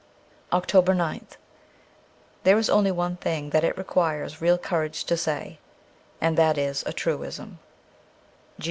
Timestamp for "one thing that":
2.89-3.63